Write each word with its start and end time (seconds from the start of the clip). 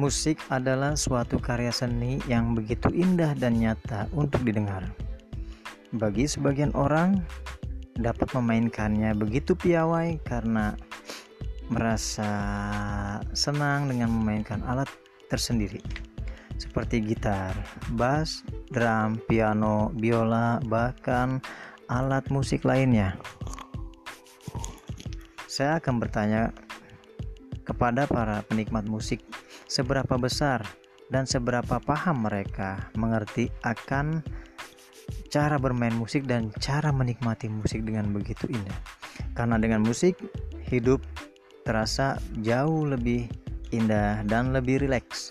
Musik 0.00 0.40
adalah 0.48 0.96
suatu 0.96 1.36
karya 1.36 1.68
seni 1.68 2.16
yang 2.24 2.56
begitu 2.56 2.88
indah 2.88 3.36
dan 3.36 3.60
nyata 3.60 4.08
untuk 4.16 4.40
didengar. 4.48 4.88
Bagi 5.92 6.24
sebagian 6.24 6.72
orang, 6.72 7.20
dapat 8.00 8.32
memainkannya 8.32 9.12
begitu 9.12 9.52
piawai 9.52 10.16
karena 10.24 10.72
merasa 11.68 12.32
senang 13.36 13.92
dengan 13.92 14.08
memainkan 14.08 14.64
alat 14.64 14.88
tersendiri 15.28 15.84
seperti 16.56 17.04
gitar, 17.04 17.52
bass, 17.92 18.40
drum, 18.72 19.20
piano, 19.28 19.92
biola, 19.92 20.64
bahkan 20.64 21.44
alat 21.92 22.24
musik 22.32 22.64
lainnya. 22.64 23.20
Saya 25.44 25.76
akan 25.76 26.00
bertanya 26.00 26.56
kepada 27.70 28.10
para 28.10 28.42
penikmat 28.50 28.90
musik 28.90 29.22
seberapa 29.70 30.18
besar 30.18 30.66
dan 31.14 31.22
seberapa 31.22 31.78
paham 31.78 32.26
mereka 32.26 32.90
mengerti 32.98 33.46
akan 33.62 34.26
cara 35.30 35.58
bermain 35.62 35.94
musik 35.94 36.26
dan 36.26 36.50
cara 36.58 36.90
menikmati 36.90 37.46
musik 37.46 37.86
dengan 37.86 38.10
begitu 38.10 38.50
indah. 38.50 38.78
Karena 39.38 39.58
dengan 39.62 39.86
musik, 39.86 40.18
hidup 40.66 40.98
terasa 41.62 42.18
jauh 42.42 42.82
lebih 42.82 43.30
indah 43.70 44.26
dan 44.26 44.50
lebih 44.50 44.82
rileks. 44.82 45.30